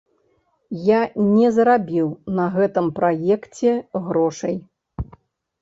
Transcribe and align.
Я 0.85 1.01
не 1.33 1.51
зарабіў 1.57 2.07
на 2.39 2.45
гэтым 2.55 2.89
праекце 3.01 3.77
грошай. 4.07 4.55